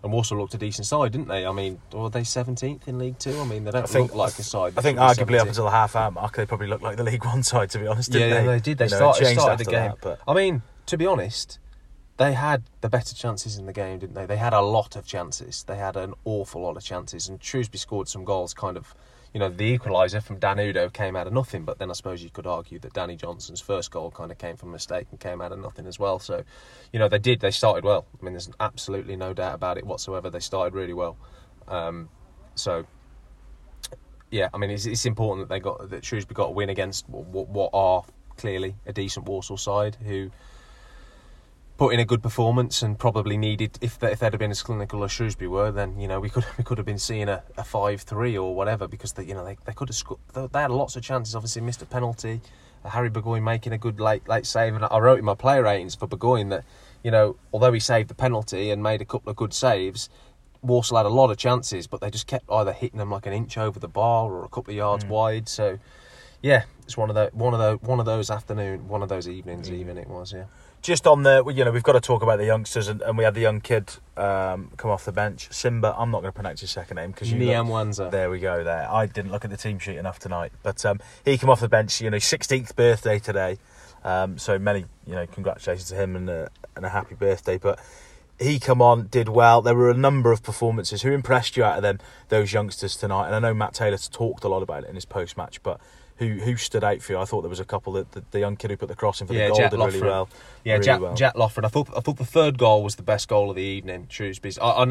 [0.01, 1.45] and Walsall looked a decent side, didn't they?
[1.45, 3.37] I mean, were they seventeenth in League Two?
[3.41, 4.75] I mean, they don't I think- look like a side.
[4.77, 6.83] I think that should be arguably up until the half hour mark, they probably looked
[6.85, 8.13] like the League One side, to be honest.
[8.13, 8.47] yeah, Didn't yeah, they?
[8.59, 8.79] they did.
[8.79, 9.91] They You started, changed started the game.
[9.91, 11.59] that, but I mean, to be honest,
[12.19, 14.27] they had the better chances in the game, didn't they?
[14.27, 15.65] They had a lot of chances.
[15.65, 18.53] They had an awful lot of chances, and Shrewsbury scored some goals.
[18.53, 18.95] Kind of,
[19.33, 21.65] you know, the equaliser from Dan Udoh came out of nothing.
[21.65, 24.57] But then I suppose you could argue that Danny Johnson's first goal kind of came
[24.57, 26.19] from a mistake and came out of nothing as well.
[26.19, 26.43] So,
[26.93, 27.41] you know, they did.
[27.41, 28.07] They started well.
[28.21, 30.29] I mean, there's absolutely no doubt about it whatsoever.
[30.29, 31.17] They started really well.
[31.69, 32.09] Um,
[32.57, 32.87] so
[34.31, 37.09] yeah, I mean, it's, it's important that they got that Shrewsbury got a win against
[37.09, 38.05] what, what are
[38.37, 40.31] clearly a decent Walsall side who
[41.79, 44.63] put in a good performance and probably needed if they, if they'd have been as
[44.63, 47.43] clinical as Shrewsbury were, then you know we could we could have been seeing a,
[47.57, 50.21] a five three or whatever because they you know they, they could have scored.
[50.35, 51.35] They, had lots of chances.
[51.35, 52.41] Obviously, missed a penalty.
[52.85, 55.63] Uh, Harry Burgoyne making a good late late save, and I wrote in my player
[55.63, 56.65] ratings for Burgoyne that
[57.05, 60.11] you know although he saved the penalty and made a couple of good saves.
[60.61, 63.33] Walsall had a lot of chances, but they just kept either hitting them like an
[63.33, 65.49] inch over the bar or a couple of yards wide.
[65.49, 65.79] So,
[66.43, 69.29] yeah, it's one of the one of the one of those afternoon, one of those
[69.29, 69.71] evenings.
[69.71, 70.47] Even it was, yeah.
[70.83, 73.25] Just on the, you know, we've got to talk about the youngsters, and, and we
[73.25, 75.95] had the young kid um, come off the bench, Simba.
[75.99, 77.39] I'm not going to pronounce his second name because you.
[77.39, 78.11] Niam Wanza.
[78.11, 78.65] There we go.
[78.65, 81.61] There, I didn't look at the team sheet enough tonight, but um, he came off
[81.61, 82.01] the bench.
[82.01, 83.59] You know, 16th birthday today,
[84.05, 87.59] um, so many, you know, congratulations to him and a, and a happy birthday.
[87.59, 87.79] But
[88.39, 89.63] he come on, did well.
[89.63, 91.03] There were a number of performances.
[91.03, 93.27] Who impressed you out of them, those youngsters tonight?
[93.27, 95.81] And I know Matt Taylor's talked a lot about it in his post match, but.
[96.19, 97.19] Who, who stood out for you?
[97.19, 99.21] I thought there was a couple that the, the young kid who put the cross
[99.21, 100.29] in for Yeah, the goal Jack did really well.
[100.65, 101.15] Yeah, really Jack, well.
[101.15, 101.65] Jack Lofford.
[101.65, 104.07] I thought I thought the third goal was the best goal of the evening.
[104.11, 104.59] Shrewsbury's.
[104.59, 104.85] I, I,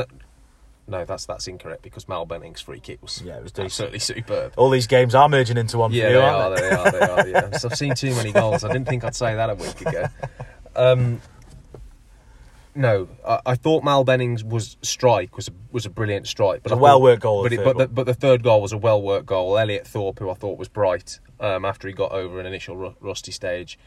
[0.89, 3.65] no, that's that's incorrect because Mal Benning's free kick was Yeah, it was decent.
[3.65, 4.53] absolutely superb.
[4.55, 6.61] All these games are merging into one Yeah, for they you, are, they?
[6.61, 6.91] they are.
[6.91, 7.27] They are.
[7.51, 8.63] Yeah, so I've seen too many goals.
[8.63, 10.05] I didn't think I'd say that a week ago.
[10.77, 11.19] Um,
[12.77, 16.71] no, I, I thought Mal Benning's was strike was a, was a brilliant strike, but
[16.71, 18.13] It was I a thought- well-worked goal, But the it, third but the, but the
[18.13, 19.57] third goal was a well worked goal.
[19.57, 22.95] Elliot Thorpe, who I thought was bright um, after he got over an initial ru-
[23.01, 23.77] rusty stage,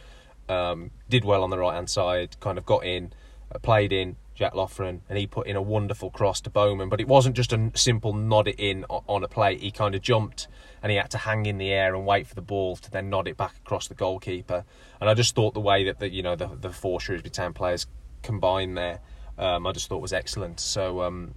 [0.48, 2.38] um, did well on the right hand side.
[2.40, 3.12] Kind of got in,
[3.54, 6.88] uh, played in Jack Loffren, and he put in a wonderful cross to Bowman.
[6.88, 9.60] But it wasn't just a simple nod it in o- on a plate.
[9.60, 10.48] He kind of jumped
[10.82, 13.10] and he had to hang in the air and wait for the ball to then
[13.10, 14.64] nod it back across the goalkeeper.
[14.98, 17.52] And I just thought the way that the you know the the four Shrewsbury Town
[17.52, 17.86] players
[18.22, 19.00] combined there,
[19.38, 20.60] um, I just thought was excellent.
[20.60, 21.02] So.
[21.02, 21.34] Um,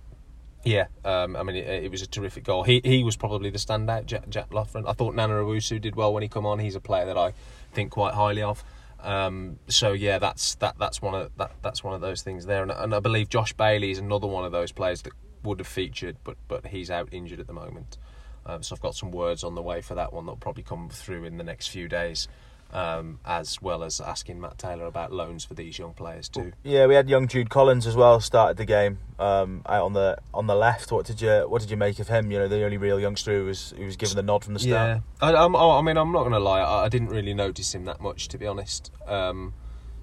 [0.65, 2.63] yeah, um, I mean, it, it was a terrific goal.
[2.63, 4.87] He he was probably the standout, Jack, Jack Loffren.
[4.87, 6.59] I thought Nana Owusu did well when he come on.
[6.59, 7.33] He's a player that I
[7.73, 8.63] think quite highly of.
[9.01, 12.63] Um, so yeah, that's that that's one of that that's one of those things there,
[12.63, 15.11] and, and I believe Josh Bailey is another one of those players that
[15.43, 17.97] would have featured, but but he's out injured at the moment.
[18.45, 20.89] Um, so I've got some words on the way for that one that'll probably come
[20.89, 22.29] through in the next few days,
[22.71, 26.53] um, as well as asking Matt Taylor about loans for these young players too.
[26.63, 28.19] Yeah, we had young Jude Collins as well.
[28.19, 30.91] Started the game um, out on the on the left.
[30.91, 32.31] What did you What did you make of him?
[32.31, 34.59] You know, the only real youngster who was who was given the nod from the
[34.59, 35.01] start.
[35.21, 36.61] Yeah, I, I'm, I mean, I'm not going to lie.
[36.61, 38.91] I, I didn't really notice him that much, to be honest.
[39.07, 39.53] Um,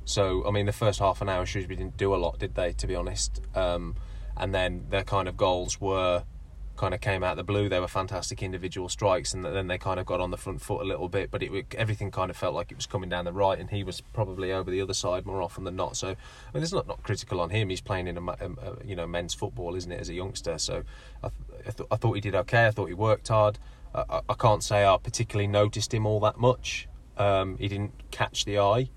[0.05, 2.73] so, I mean, the first half an hour, Shrewsbury didn't do a lot, did they?
[2.73, 3.97] To be honest, um,
[4.37, 6.25] and then their kind of goals were
[6.81, 7.69] kind of came out of the blue.
[7.69, 10.81] They were fantastic individual strikes, and then they kind of got on the front foot
[10.81, 11.31] a little bit.
[11.31, 13.85] But it everything kind of felt like it was coming down the right, and he
[13.85, 15.95] was probably over the other side more often than not.
[15.99, 16.17] So, I
[16.55, 17.69] mean, it's not not critical on him.
[17.69, 20.15] He's playing in a, ma- um, uh, you know men's football, isn't it, as a
[20.15, 20.57] youngster?
[20.57, 20.83] So,
[21.23, 22.67] I, th- I, th- I thought he did okay.
[22.67, 23.59] I thought he worked hard.
[23.95, 26.89] I, I- I can't say I particularly noticed him all that much.
[27.19, 28.89] Um, he didn't catch the eye,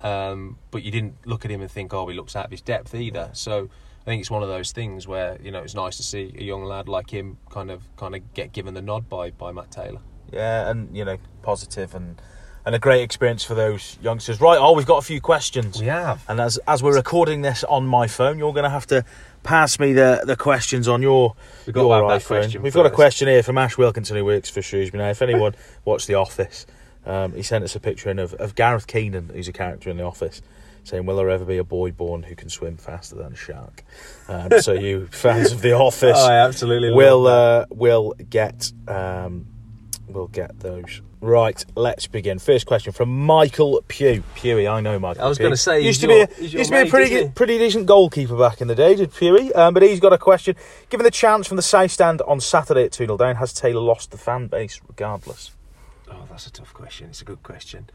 [0.00, 2.62] um, but you didn't look at him and think, "Oh, he looks out of his
[2.62, 3.30] depth" either.
[3.32, 3.68] So
[4.08, 6.42] I think it's one of those things where you know it's nice to see a
[6.42, 9.70] young lad like him kind of kind of get given the nod by by Matt
[9.70, 10.00] Taylor.
[10.32, 12.18] Yeah, and you know, positive and
[12.64, 14.40] and a great experience for those youngsters.
[14.40, 15.78] Right, oh, we've got a few questions.
[15.88, 16.24] have.
[16.26, 19.04] And as as we're recording this on my phone, you're going to have to
[19.42, 21.34] pass me the, the questions on your
[21.66, 22.26] We've got your iPhone.
[22.26, 25.04] question We've got a question here from Ash Wilkinson who works for Shrewsbury.
[25.04, 26.64] Now, if anyone watched The Office,
[27.04, 29.98] um, he sent us a picture in of, of Gareth Keenan, who's a character in
[29.98, 30.40] The Office.
[30.88, 33.84] Saying, "Will there ever be a boy born who can swim faster than a shark?"
[34.28, 39.46] Um, so you fans of The Office Oh, I absolutely will uh, will get um,
[40.08, 41.02] will get those.
[41.20, 42.38] Right, let's begin.
[42.38, 44.22] First question from Michael Pugh.
[44.36, 45.24] Pewey, I know Michael.
[45.24, 47.34] I was gonna say, used to your- be a, used to be a pretty good,
[47.34, 49.52] pretty decent goalkeeper back in the day, did Pewey?
[49.54, 50.54] Um, but he's got a question.
[50.90, 53.80] Given the chance from the South Stand on Saturday at 2 0 down, has Taylor
[53.80, 55.50] lost the fan base regardless?
[56.08, 57.08] Oh, that's a tough question.
[57.08, 57.90] It's a good question.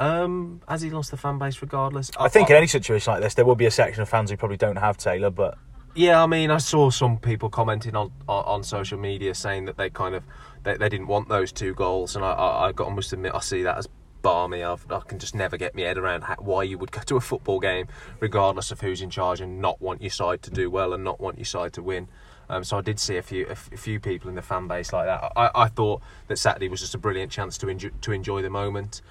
[0.00, 2.10] Um, has he lost the fan base regardless?
[2.18, 4.36] I think in any situation like this, there will be a section of fans who
[4.38, 5.58] probably don't have Taylor, but
[5.94, 9.76] Yeah, I mean, I saw some people commenting on, on, on social media saying that
[9.76, 10.24] they kind of
[10.62, 13.34] they, they didn't want those two goals, and I, I, I got I must admit
[13.34, 13.88] I see that as
[14.22, 14.62] balmy.
[14.62, 17.16] I've, I can just never get my head around how, why you would go to
[17.16, 17.86] a football game,
[18.20, 21.20] regardless of who's in charge, and not want your side to do well and not
[21.20, 22.08] want your side to win.
[22.48, 24.66] Um, so I did see a few a, f- a few people in the fan
[24.66, 25.32] base like that.
[25.36, 28.50] I, I thought that Saturday was just a brilliant chance to enjoy, to enjoy the
[28.50, 29.02] moment.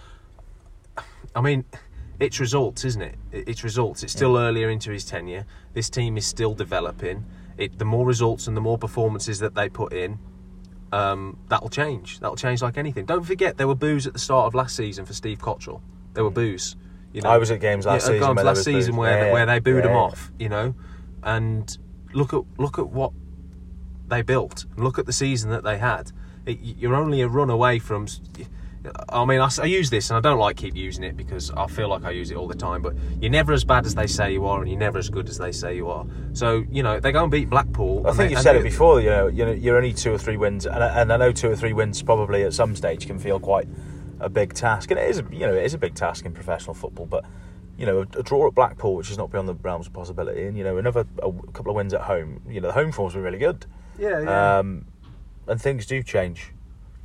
[1.36, 1.66] I mean,
[2.20, 3.16] it's results, isn't it?
[3.32, 4.04] It- It's results.
[4.04, 5.46] It's still earlier into his tenure.
[5.74, 7.26] This team is still developing.
[7.58, 10.18] It, the more results and the more performances that they put in,
[10.92, 12.20] um, that'll change.
[12.20, 13.06] That'll change like anything.
[13.06, 15.82] Don't forget there were boos at the start of last season for Steve Cotterill.
[16.14, 16.76] There were boos.
[17.14, 19.00] You know, I was at games last Yeah, season games last season boos.
[19.00, 19.98] where Yeah, where they booed him yeah.
[19.98, 20.32] off.
[20.40, 20.76] You know,
[21.24, 21.78] and
[22.14, 23.12] look at look at what
[24.08, 24.66] they built.
[24.78, 26.12] Look at the season that they had.
[26.46, 28.08] It, you're only a run away from.
[29.10, 31.90] I mean, I use this and I don't like keep using it because I feel
[31.90, 32.82] like I use it all the time.
[32.82, 35.28] But you're never as bad as they say you are, and you're never as good
[35.28, 36.06] as they say you are.
[36.34, 38.04] So you know they go and beat Blackpool.
[38.08, 39.02] I think they- you've said it before.
[39.02, 41.32] You know, you know, you're only two or three wins, and I, and I know
[41.34, 43.68] two or three wins probably at some stage can feel quite
[44.22, 46.34] a big task, and it is, a, you know, it is a big task in
[46.34, 47.06] professional football.
[47.06, 47.26] But
[47.78, 50.46] you know, a, a draw at Blackpool, which is not beyond the realms of possibility,
[50.46, 52.42] and you know, another a, couple of wins at home.
[52.48, 53.66] You know, the home form's been really good,
[53.98, 54.60] Yeah, yeah.
[54.60, 54.86] um,
[55.48, 56.54] and things do change.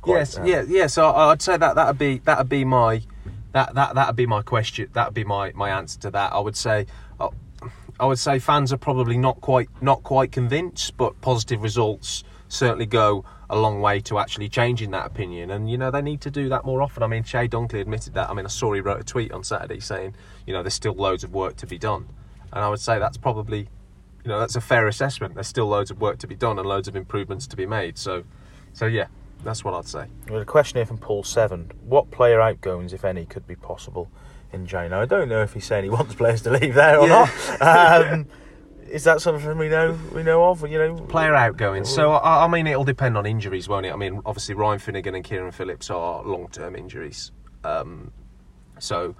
[0.05, 0.87] Quite, yes, yeah, yeah.
[0.87, 3.01] So I'd say that that'd be that'd be my
[3.51, 4.89] that that that'd be my question.
[4.93, 6.31] That'd be my my answer to that.
[6.33, 6.85] I would say.
[7.19, 7.29] uh,
[7.97, 12.85] I would say fans are probably not quite not quite convinced, but positive results certainly
[12.85, 15.51] go a long way to actually changing that opinion.
[15.51, 17.03] And you know they need to do that more often.
[17.03, 18.29] I mean, Chey Dunkley admitted that.
[18.29, 20.13] I mean, I saw he wrote a tweet on Saturday saying,
[20.45, 22.09] you know, there's still loads of work to be done,
[22.51, 23.69] and I would say that's probably,
[24.23, 25.35] you know, that's a fair assessment.
[25.35, 27.97] There's still loads of work to be done and loads of improvements to be made.
[27.97, 28.23] So,
[28.73, 29.07] so yeah,
[29.43, 30.05] that's what I'd say.
[30.27, 31.71] We had a question here from Paul Seven.
[31.83, 34.09] What player outgoings, if any, could be possible
[34.51, 34.91] in Jane?
[34.91, 37.29] Now, I don't know if he's saying he wants players to leave there or Yeah.
[37.59, 38.11] not.
[38.11, 38.25] Um,
[38.89, 40.61] is that something we know we know of?
[40.69, 41.83] You know, Player outgoing.
[41.85, 43.91] So I, I mean, it'll depend on injuries, won't it?
[43.91, 47.31] I mean, obviously Ryan Finnigan and Kieran Phillips are long-term injuries.
[47.63, 48.11] Um,
[48.79, 49.15] so,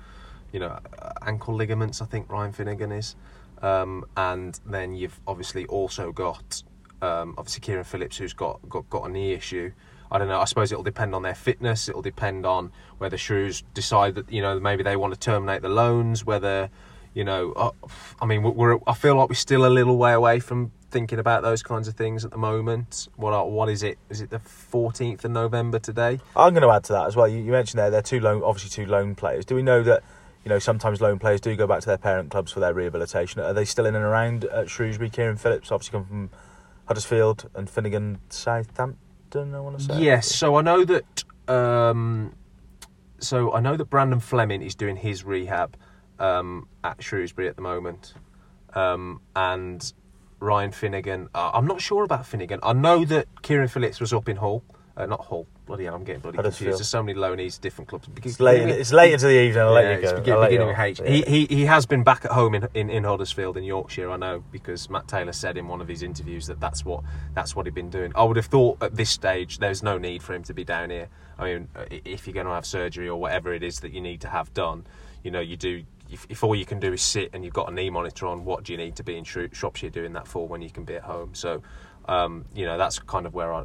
[0.51, 0.67] you know,
[1.01, 2.01] uh, ankle ligaments.
[2.01, 3.15] I think Ryan Finnigan is,
[3.63, 6.61] um, and then you've obviously also got
[7.01, 9.71] um, obviously Kieran Phillips, who's got, got got a knee issue.
[10.11, 10.39] I don't know.
[10.39, 11.89] I suppose it'll depend on their fitness.
[11.89, 15.69] It'll depend on whether Shrews decide that you know maybe they want to terminate the
[15.69, 16.25] loans.
[16.25, 16.69] Whether
[17.13, 17.71] you know, uh,
[18.21, 18.77] I mean, we're.
[18.87, 21.95] I feel like we're still a little way away from thinking about those kinds of
[21.95, 23.07] things at the moment.
[23.15, 23.97] What are- what is it?
[24.09, 26.19] Is it the fourteenth of November today?
[26.35, 27.27] I'm going to add to that as well.
[27.27, 29.45] You, you mentioned there they're two loan, obviously two loan players.
[29.45, 30.03] Do we know that
[30.43, 33.41] you know sometimes loan players do go back to their parent clubs for their rehabilitation?
[33.41, 35.09] Are they still in and around at Shrewsbury?
[35.09, 36.29] Kieran Phillips obviously come from
[36.87, 38.97] Huddersfield and Finnigan Southampton.
[39.33, 40.33] I want to say Yes.
[40.33, 41.23] So I know that.
[41.47, 42.35] Um,
[43.19, 45.77] so I know that Brandon Fleming is doing his rehab
[46.19, 48.13] um, at Shrewsbury at the moment,
[48.73, 49.93] um, and
[50.39, 51.29] Ryan Finnigan.
[51.33, 52.59] Uh, I'm not sure about Finnigan.
[52.63, 54.63] I know that Kieran Phillips was up in Hull.
[54.97, 55.45] Uh, not Hull.
[55.65, 56.79] Bloody hell, I'm getting bloody confused.
[56.79, 58.07] There's so many loanies, different clubs.
[58.23, 58.61] It's late.
[58.69, 59.61] It's late into the evening.
[59.63, 60.17] I'll Yeah, let you it's go.
[60.19, 60.83] begin- you beginning with off.
[60.85, 60.99] H.
[61.03, 61.09] Yeah.
[61.09, 64.09] He, he he has been back at home in, in in Huddersfield in Yorkshire.
[64.09, 67.03] I know because Matt Taylor said in one of his interviews that that's what
[67.33, 68.13] that's what he'd been doing.
[68.15, 70.91] I would have thought at this stage there's no need for him to be down
[70.91, 71.09] here.
[71.37, 74.21] I mean, if you're going to have surgery or whatever it is that you need
[74.21, 74.85] to have done,
[75.23, 75.83] you know, you do.
[76.09, 78.45] If, if all you can do is sit and you've got a knee monitor on,
[78.45, 80.93] what do you need to be in Shropshire doing that for when you can be
[80.95, 81.33] at home?
[81.33, 81.63] So,
[82.07, 83.63] um, you know, that's kind of where I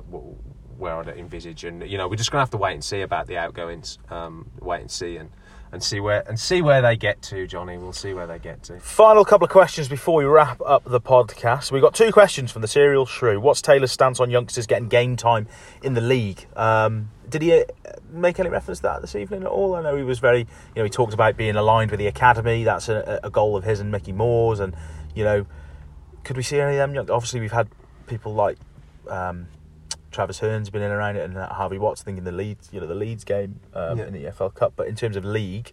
[0.80, 3.26] where I'd envisage, and you know, we're just gonna have to wait and see about
[3.26, 3.98] the outgoings.
[4.10, 5.30] Um, wait and see, and
[5.72, 7.78] and see where and see where they get to, Jonny.
[7.78, 8.80] We'll see where they get to.
[8.80, 11.70] Final couple of questions before we wrap up the podcast.
[11.70, 13.38] We've got two questions from the serial shrew.
[13.40, 15.46] What's Taylor's stance on youngsters getting game time
[15.82, 16.46] in the league?
[16.56, 17.64] Um, did he uh,
[18.10, 19.74] make any reference to that this evening at all?
[19.76, 22.64] I know he was very, you know, he talked about being aligned with the academy.
[22.64, 24.58] That's a, a goal of his and Mickey Moore's.
[24.58, 24.74] And,
[25.14, 25.46] you know,
[26.24, 27.06] could we see any of them?
[27.10, 27.68] Obviously, we've had
[28.08, 28.58] people like
[29.08, 29.46] um,
[30.10, 32.94] Travis Hearn's been in around it and Harvey Watts thinking the Leeds, you know, the
[32.94, 34.06] Leeds game um, Yeah.
[34.06, 34.72] in the EFL Cup.
[34.76, 35.72] But in terms of league,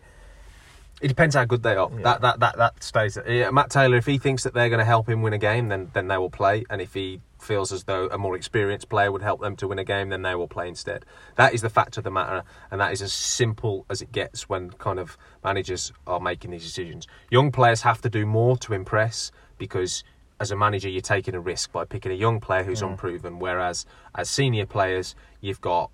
[1.00, 1.90] It depends how good they are.
[2.02, 3.20] That that that that stays.
[3.28, 5.68] Yeah, Matt Taylor, if he thinks that they're going to help him win a game,
[5.70, 6.64] then then they will play.
[6.72, 9.78] And if he feels as though a more experienced player would help them to win
[9.78, 11.06] a game, then they will play instead.
[11.36, 14.50] That is the fact of the matter, and that is as simple as it gets
[14.50, 17.06] when kind of managers are making these decisions.
[17.30, 20.04] Young players have to do more to impress because
[20.40, 23.40] as a manager, you're taking a risk by picking a young player who's unproven.
[23.40, 25.90] Whereas as senior players, you've got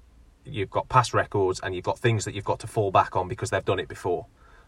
[0.46, 3.28] you've got past records and you've got things that you've got to fall back on
[3.30, 4.26] because they've done it before.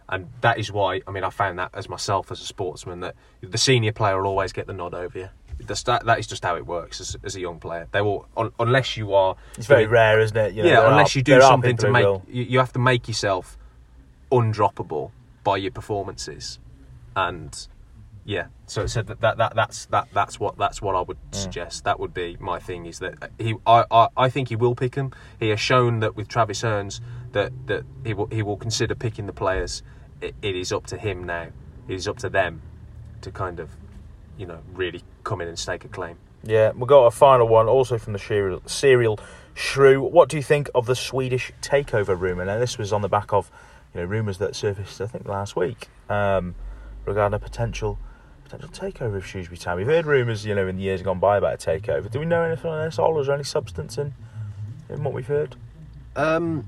[0.08, 3.16] And that is why, I mean, I found that as myself as a sportsman that
[3.42, 5.30] the senior player will always get the nod over you.
[5.68, 7.88] That is just how it works as, as a young player.
[7.92, 9.36] They will, un, unless you are.
[9.58, 10.54] It's very rare, isn't it?
[10.54, 12.04] You know, yeah, unless are- you do something to make.
[12.04, 13.58] You, you have to make yourself
[14.32, 15.12] undroppable
[15.44, 16.60] by your performances,
[17.16, 17.68] and
[18.26, 18.48] yeah.
[18.66, 21.36] So, so that, that, that that's that that's what that's what I would Mm.
[21.36, 21.84] suggest.
[21.84, 22.86] That would be my thing.
[22.88, 23.56] Is that he?
[23.66, 25.12] I, I I think he will pick him.
[25.40, 27.00] He has shown that with Travis Hearns
[27.34, 29.84] that that he will he will consider picking the players.
[30.22, 31.48] It, it is up to him now.
[31.88, 32.62] It is up to them
[33.22, 33.70] to kind of,
[34.38, 36.18] you know, really come in and stake a claim.
[36.44, 39.20] Yeah, we've got a final one, also from the serial, serial
[39.56, 40.02] Shrew.
[40.02, 42.46] What do you think of the Swedish takeover rumour?
[42.46, 43.52] Now, this was on the back of
[43.94, 46.56] you know rumours that surfaced, I think, last week um,
[47.06, 47.98] regarding a potential
[48.46, 49.78] potential takeover of Shrewsbury Town.
[49.78, 52.10] We've heard rumours, you know, in the years gone by about a takeover.
[52.10, 52.98] Do we know anything on this?
[53.00, 53.20] Ol?
[53.20, 54.14] Is there any substance in
[54.90, 55.56] in what we've heard?
[56.16, 56.66] Um,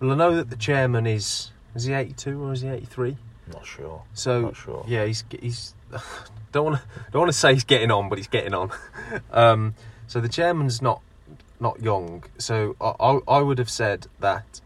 [0.00, 2.86] well, I know that the chairman is is he eighty two or is he eighty
[2.86, 3.16] three?
[3.52, 4.02] Not sure.
[4.12, 4.84] So Not sure.
[4.86, 5.74] yeah, he's he's
[6.52, 8.70] don't want to don't want to say he's getting on, but he's getting on.
[9.32, 9.74] um,
[10.06, 11.00] so the chairman's not
[11.60, 12.24] not young.
[12.38, 14.60] So I, I I would have said that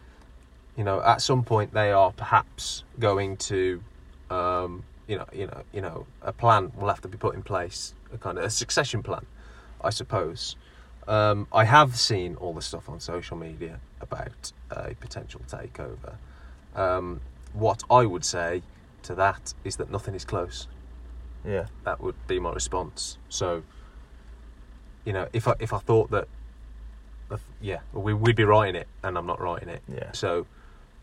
[0.77, 3.83] you know at some point they are perhaps going to
[4.31, 7.43] um, you know you know you know a plan will have to be put in
[7.43, 9.27] place, a kind of a succession plan,
[9.83, 10.57] I suppose.
[11.09, 16.15] Um, I have seen all the stuff on social media about a potential takeover.
[16.77, 17.21] Um,
[17.53, 18.63] what I would say
[19.03, 20.69] to that is that nothing is close.
[21.45, 21.67] Yeah.
[21.85, 23.19] That would be my response.
[23.29, 23.63] So,
[25.05, 26.29] you know, if I if I thought that,
[27.61, 29.83] yeah, we, we'd be writing it, and I'm not writing it.
[29.93, 30.13] Yeah.
[30.13, 30.47] So,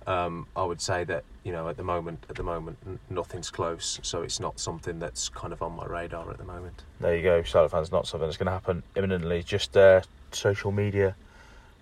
[0.09, 3.49] um, I would say that you know at the moment, at the moment, n- nothing's
[3.49, 3.99] close.
[4.03, 6.83] So it's not something that's kind of on my radar at the moment.
[6.99, 7.43] There you go.
[7.43, 9.43] Salop fans, not something that's going to happen imminently.
[9.43, 11.15] Just uh, social media,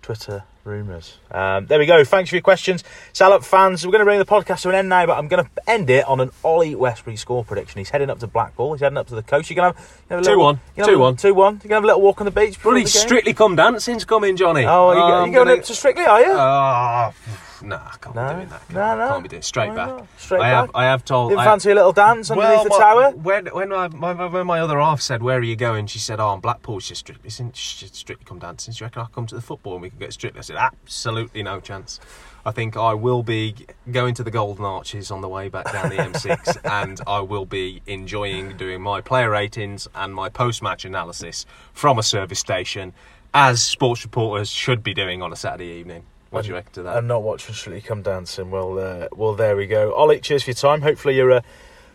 [0.01, 1.17] Twitter rumours.
[1.31, 2.03] Um, there we go.
[2.03, 3.85] Thanks for your questions, Salop fans.
[3.85, 5.89] We're going to bring the podcast to an end now, but I'm going to end
[5.89, 7.79] it on an Ollie Westbury score prediction.
[7.79, 8.73] He's heading up to Blackpool.
[8.73, 9.49] He's heading up to the coast.
[9.49, 10.59] You're going to have, you have a little, 2-1.
[10.75, 11.33] you gonna have a- 2-1.
[11.61, 11.63] 2-1.
[11.63, 14.65] You're have a little walk on the beach Bloody strictly come dancing's coming, Jonny.
[14.65, 16.33] Oh, you, I'm you going gonna- up to Strictly, are you?
[16.33, 17.13] Ah,
[17.61, 18.61] nah, I can't No, be doing that.
[18.67, 19.07] Can't, no, no.
[19.09, 19.87] can't be doing straight Why back.
[19.89, 20.07] not?
[20.17, 20.75] Straight I have, back?
[20.75, 21.29] I have told.
[21.31, 23.11] Didn't I- fancy a little dance underneath the tower?
[23.11, 25.99] When when my, my, my- when my other half said, "Where are you going?" She
[25.99, 28.73] said, "Oh, I'm Blackpool." She's strictly, isn't strictly come dancing?
[28.73, 30.39] Do you reckon I'll come to the football and we can get strictly?
[30.39, 31.99] I said, "Absolutely no chance."
[32.45, 33.55] I think I will be
[33.91, 37.45] going to the Golden Arches on the way back down the M6, and I will
[37.45, 42.93] be enjoying doing my player ratings and my post-match analysis from a service station,
[43.33, 46.03] as sports reporters should be doing on a Saturday evening.
[46.29, 46.97] What do you reckon to that?
[46.97, 48.51] and not watching Strictly Come Dancing.
[48.51, 49.93] Well, uh, well, there we go.
[49.93, 50.81] Ollie, cheers for your time.
[50.81, 51.41] Hopefully, you're uh,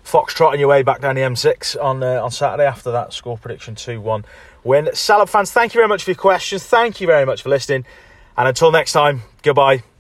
[0.05, 3.75] foxtrotting your way back down the M6 on uh, on Saturday after that score prediction
[3.75, 4.25] 2 1
[4.65, 4.91] win.
[4.95, 6.65] Salop fans, thank you very much for your questions.
[6.65, 7.85] Thank you very much for listening.
[8.37, 9.92] And until next time, goodbye.